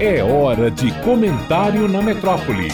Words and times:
É 0.00 0.22
hora 0.22 0.70
de 0.70 0.92
comentário 1.02 1.88
na 1.88 2.00
metrópole. 2.00 2.68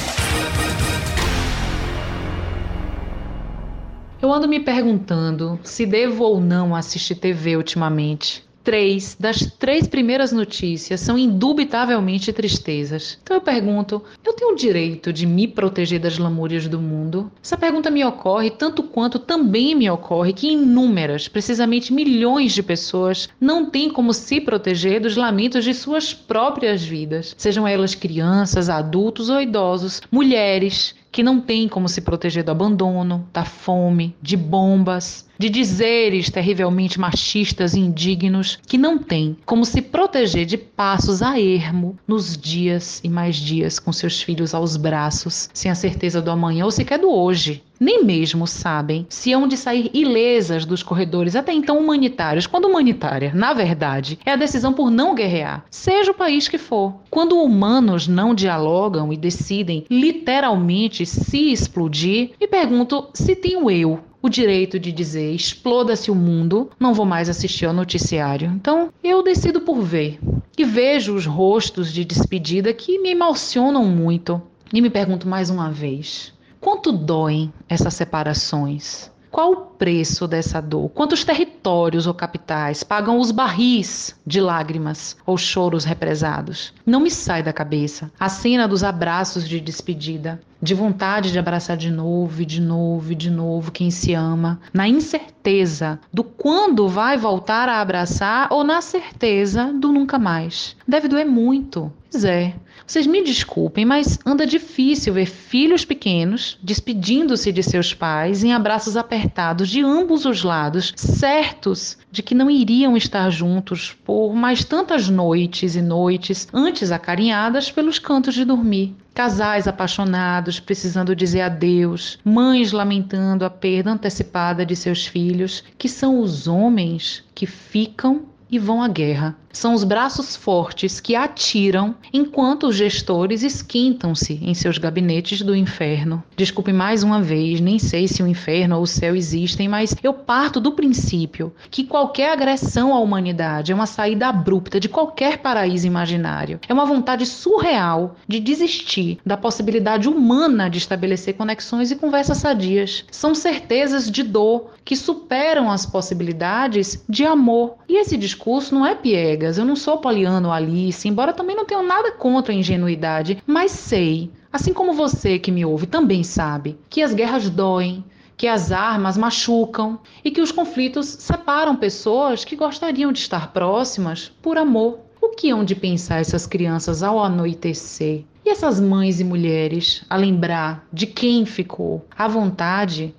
Eu 4.21 4.31
ando 4.31 4.47
me 4.47 4.61
perguntando 4.61 5.59
se 5.65 5.87
devo 5.87 6.23
ou 6.23 6.39
não 6.39 6.77
assistir 6.77 7.15
TV 7.15 7.57
ultimamente 7.57 8.47
três 8.65 9.17
das 9.21 9.41
três 9.59 9.87
primeiras 9.87 10.33
notícias 10.33 11.01
são 11.01 11.19
indubitavelmente 11.19 12.33
tristezas. 12.33 13.19
Então 13.23 13.37
eu 13.37 13.41
pergunto: 13.41 14.03
eu 14.25 14.33
tenho 14.33 14.53
o 14.53 14.57
direito 14.57 15.13
de 15.13 15.27
me 15.27 15.47
proteger 15.47 16.01
das 16.01 16.19
lamúrias 16.19 16.67
do 16.67 16.81
mundo? 16.81 17.31
Essa 17.43 17.57
pergunta 17.57 17.91
me 17.91 18.05
ocorre 18.05 18.51
tanto 18.51 18.83
quanto 18.83 19.19
também 19.19 19.75
me 19.75 19.89
ocorre 19.91 20.33
que 20.33 20.51
inúmeras, 20.51 21.29
precisamente 21.29 21.93
milhões 21.93 22.53
de 22.53 22.63
pessoas, 22.63 23.29
não 23.41 23.69
têm 23.71 23.91
como 23.91 24.15
se 24.15 24.41
proteger 24.41 25.01
dos 25.01 25.17
lamentos 25.17 25.65
de 25.65 25.75
suas 25.75 26.15
próprias 26.15 26.83
vidas, 26.83 27.35
sejam 27.37 27.69
elas 27.69 27.95
crianças, 27.95 28.69
adultos 28.69 29.29
ou 29.29 29.41
idosos, 29.41 30.01
mulheres 30.11 30.95
que 31.15 31.23
não 31.23 31.41
têm 31.41 31.69
como 31.69 31.89
se 31.89 32.01
proteger 32.01 32.43
do 32.43 32.51
abandono, 32.51 33.25
da 33.33 33.45
fome, 33.45 34.17
de 34.21 34.37
bombas, 34.37 35.25
de 35.39 35.49
dizeres 35.49 36.29
terrivelmente 36.29 36.99
machistas 36.99 37.73
e 37.75 37.79
indignos, 37.79 38.59
que 38.67 38.77
não 38.77 38.99
têm 38.99 39.37
como 39.47 39.65
se 39.65 39.81
proteger 39.81 40.45
de 40.45 40.59
passos 40.59 41.23
a 41.23 41.39
ermo 41.39 41.97
nos 42.05 42.37
dias 42.37 43.01
e 43.05 43.09
mais 43.09 43.37
dias 43.37 43.79
com 43.79 43.93
seus 43.93 44.21
filhos 44.21 44.55
aos 44.55 44.77
braços, 44.77 45.49
sem 45.55 45.71
a 45.71 45.77
certeza 45.77 46.21
do 46.21 46.33
amanhã 46.33 46.65
ou 46.65 46.73
sequer 46.73 46.99
do 46.99 47.09
hoje 47.09 47.63
nem 47.79 48.05
mesmo 48.05 48.47
sabem 48.47 49.07
se 49.09 49.33
hão 49.33 49.49
de 49.49 49.57
sair 49.57 49.91
ilesas 49.93 50.65
dos 50.65 50.83
corredores 50.83 51.37
até 51.37 51.53
então 51.53 51.79
humanitários, 51.79 52.47
quando 52.47 52.67
humanitária, 52.67 53.33
na 53.35 53.53
verdade, 53.53 54.19
é 54.25 54.33
a 54.33 54.37
decisão 54.37 54.73
por 54.73 54.91
não 54.91 55.15
guerrear, 55.15 55.65
seja 55.71 56.11
o 56.11 56.15
país 56.15 56.49
que 56.49 56.59
for. 56.59 56.95
Quando 57.11 57.41
humanos 57.41 58.09
não 58.09 58.35
dialogam 58.35 59.13
e 59.13 59.17
decidem 59.17 59.85
literalmente 59.91 61.05
se 61.05 61.53
explodir, 61.53 62.31
me 62.41 62.47
pergunto 62.47 63.09
se 63.13 63.35
tenho 63.35 63.71
eu 63.71 64.01
o 64.25 64.29
direito 64.31 64.79
de 64.79 64.91
dizer 64.91 65.35
exploda-se 65.35 66.11
o 66.11 66.15
mundo, 66.15 66.71
não 66.81 66.95
vou 66.95 67.05
mais 67.05 67.29
assistir 67.29 67.67
ao 67.67 67.75
noticiário. 67.75 68.51
Então, 68.55 68.89
eu 69.03 69.23
decido 69.23 69.61
por 69.61 69.83
ver. 69.83 70.19
E 70.57 70.65
vejo 70.65 71.15
os 71.15 71.27
rostos 71.27 71.93
de 71.93 72.07
despedida 72.07 72.73
que 72.73 72.99
me 73.01 73.11
emocionam 73.11 73.85
muito. 73.85 74.41
E 74.73 74.81
me 74.81 74.89
pergunto 74.89 75.29
mais 75.29 75.51
uma 75.51 75.71
vez: 75.71 76.33
Quanto 76.65 76.93
doem 76.93 77.53
essas 77.69 77.93
separações? 77.93 79.11
Qual 79.31 79.53
o 79.53 79.57
preço 79.57 80.27
dessa 80.27 80.63
dor? 80.63 80.89
Quantos 80.89 81.23
territórios 81.23 82.07
ou 82.07 82.15
capitais 82.15 82.83
pagam 82.83 83.19
os 83.19 83.31
barris 83.31 84.19
de 84.27 84.41
lágrimas 84.41 85.15
ou 85.27 85.37
choros 85.37 85.85
represados? 85.85 86.73
Não 86.87 87.01
me 87.01 87.11
sai 87.11 87.43
da 87.43 87.53
cabeça 87.53 88.11
a 88.19 88.31
cena 88.31 88.67
dos 88.67 88.83
abraços 88.83 89.47
de 89.47 89.61
despedida, 89.61 90.41
de 90.65 90.75
vontade 90.75 91.31
de 91.31 91.39
abraçar 91.39 91.77
de 91.77 91.91
novo 91.91 92.41
e 92.41 92.47
de 92.47 92.61
novo 92.61 93.13
e 93.13 93.15
de 93.15 93.31
novo 93.31 93.71
quem 93.71 93.91
se 93.91 94.15
ama, 94.15 94.59
na 94.73 94.89
incerteza 94.89 96.01
do 96.11 96.25
quando 96.25 96.89
vai 96.89 97.19
voltar 97.19 97.69
a 97.69 97.83
abraçar 97.83 98.49
ou 98.51 98.65
na 98.65 98.81
certeza 98.81 99.71
do 99.73 99.93
nunca 99.93 100.19
mais. 100.19 100.75
Deve 100.89 101.07
doer 101.07 101.27
muito. 101.27 101.93
Pois 102.11 102.25
é. 102.25 102.55
Vocês 102.87 103.07
me 103.07 103.23
desculpem, 103.25 103.85
mas 103.85 104.19
anda 104.25 104.47
difícil 104.47 105.15
ver 105.15 105.27
filhos 105.27 105.85
pequenos 105.85 106.59
despedindo-se 106.63 107.51
de 107.51 107.63
seus 107.63 107.93
pais 107.93 108.45
em 108.45 108.53
abraços 108.53 108.97
apertados 108.97 109.69
de 109.69 109.83
ambos 109.83 110.25
os 110.25 110.43
lados, 110.43 110.93
certos 110.97 111.99
de 112.11 112.23
que 112.23 112.35
não 112.35 112.51
iriam 112.51 112.97
estar 112.97 113.29
juntos 113.31 113.97
por 114.05 114.35
mais 114.35 114.65
tantas 114.65 115.09
noites 115.09 115.77
e 115.77 115.83
noites 115.83 116.47
antes 116.53 116.91
acarinhadas 116.91 117.71
pelos 117.71 117.99
cantos 117.99 118.35
de 118.35 118.45
dormir. 118.45 118.95
Casais 119.15 119.69
apaixonados 119.69 120.59
precisando 120.59 121.15
dizer 121.15 121.43
adeus, 121.43 122.19
mães 122.25 122.73
lamentando 122.73 123.45
a 123.45 123.51
perda 123.51 123.93
antecipada 123.93 124.67
de 124.67 124.75
seus 124.75 125.07
filhos, 125.07 125.63
que 125.79 125.89
são 125.89 126.19
os 126.19 126.49
homens 126.49 127.25
que 127.33 127.47
ficam 127.47 128.27
e 128.51 128.59
vão 128.59 128.83
à 128.83 128.89
guerra. 128.89 129.37
São 129.53 129.73
os 129.73 129.85
braços 129.85 130.35
fortes 130.35 130.99
que 130.99 131.15
atiram 131.15 131.95
enquanto 132.13 132.67
os 132.67 132.75
gestores 132.75 133.45
esquentam-se 133.45 134.41
em 134.43 134.53
seus 134.53 134.79
gabinetes 134.79 135.43
do 135.43 135.55
inferno. 135.55 136.25
Desculpe 136.37 136.73
mais 136.73 137.05
uma 137.05 137.23
vez, 137.23 137.61
nem 137.61 137.79
sei 137.79 138.09
se 138.09 138.21
o 138.21 138.27
inferno 138.27 138.77
ou 138.77 138.83
o 138.83 138.87
céu 138.87 139.15
existem, 139.15 139.69
mas 139.69 139.95
eu 140.03 140.13
parto 140.13 140.61
do 140.61 140.73
princípio 140.73 141.55
que 141.71 141.85
qualquer 141.85 142.33
agressão 142.33 142.93
à 142.93 142.99
humanidade 142.99 143.71
é 143.71 143.75
uma 143.75 143.87
saída 143.87 144.27
abrupta 144.27 144.81
de 144.81 144.89
qualquer 144.89 145.39
paraíso 145.39 145.87
imaginário. 145.87 146.59
É 146.69 146.75
uma 146.75 146.85
vontade 146.85 147.25
surreal 147.25 148.17
de 148.27 148.41
desistir 148.41 149.19
da 149.25 149.37
possibilidade 149.37 150.09
humana 150.09 150.69
de 150.69 150.79
estabelecer 150.79 151.35
conexões 151.35 151.93
e 151.93 151.97
conversas 151.97 152.39
sadias. 152.39 153.05
São 153.09 153.37
certezas 153.37 154.11
de 154.11 154.25
dor 154.25 154.73
que 154.85 154.97
superam 154.97 155.71
as 155.71 155.87
possibilidades 155.87 157.03
de 157.09 157.25
amor. 157.25 157.77
E 157.89 157.97
esse 157.97 158.17
discurso 158.17 158.34
não 158.73 158.85
é 158.85 158.95
piega 158.95 159.53
eu 159.57 159.65
não 159.65 159.77
sou 159.77 159.99
Poliano 159.99 160.53
Alice, 160.53 161.09
embora 161.09 161.33
também 161.33 161.57
não 161.57 161.65
tenha 161.65 161.83
nada 161.83 162.13
contra 162.13 162.53
a 162.53 162.57
ingenuidade, 162.57 163.43
mas 163.47 163.71
sei, 163.71 164.31
assim 164.53 164.73
como 164.73 164.93
você 164.93 165.39
que 165.39 165.51
me 165.51 165.65
ouve 165.65 165.87
também 165.87 166.23
sabe, 166.23 166.79
que 166.89 167.03
as 167.03 167.15
guerras 167.15 167.49
doem, 167.49 168.05
que 168.37 168.47
as 168.47 168.73
armas 168.73 169.17
machucam 169.17 169.99
e 170.25 170.31
que 170.31 170.41
os 170.41 170.51
conflitos 170.51 171.07
separam 171.07 171.77
pessoas 171.77 172.45
que 172.45 172.57
gostariam 172.57 173.13
de 173.13 173.21
estar 173.21 173.53
próximas 173.53 174.31
por 174.43 174.59
amor. 174.59 175.01
O 175.21 175.31
que 175.31 175.51
hão 175.51 175.65
de 175.65 175.75
pensar 175.75 176.21
essas 176.21 176.47
crianças 176.47 177.03
ao 177.03 177.23
anoitecer? 177.23 178.25
E 178.45 178.51
essas 178.51 178.79
mães 178.79 179.21
e 179.21 179.25
mulheres 179.25 180.05
a 180.11 180.17
lembrar 180.17 180.87
de 180.93 181.07
quem 181.07 181.47
ficou? 181.47 182.05
A 182.17 182.29
vontade 182.29 183.15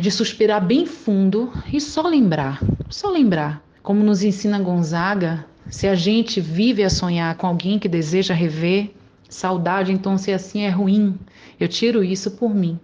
de 0.00 0.10
suspirar 0.10 0.64
bem 0.64 0.86
fundo 0.86 1.52
e 1.72 1.80
só 1.80 2.02
lembrar, 2.02 2.60
só 2.88 3.10
lembrar 3.10 3.62
como 3.88 4.04
nos 4.04 4.22
ensina 4.22 4.60
Gonzaga, 4.60 5.46
se 5.70 5.88
a 5.88 5.94
gente 5.94 6.42
vive 6.42 6.84
a 6.84 6.90
sonhar 6.90 7.34
com 7.36 7.46
alguém 7.46 7.78
que 7.78 7.88
deseja 7.88 8.34
rever, 8.34 8.90
saudade, 9.30 9.90
então 9.90 10.18
se 10.18 10.30
assim 10.30 10.60
é 10.60 10.68
ruim. 10.68 11.18
Eu 11.58 11.68
tiro 11.68 12.04
isso 12.04 12.32
por 12.32 12.54
mim, 12.54 12.78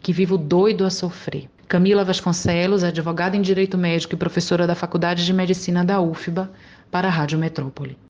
que 0.00 0.14
vivo 0.14 0.38
doido 0.38 0.86
a 0.86 0.88
sofrer. 0.88 1.46
Camila 1.68 2.06
Vasconcelos, 2.06 2.82
advogada 2.82 3.36
em 3.36 3.42
Direito 3.42 3.76
Médico 3.76 4.14
e 4.14 4.16
professora 4.16 4.66
da 4.66 4.74
Faculdade 4.74 5.26
de 5.26 5.32
Medicina 5.34 5.84
da 5.84 6.00
UFBA, 6.00 6.50
para 6.90 7.08
a 7.08 7.10
Rádio 7.10 7.38
Metrópole. 7.38 7.98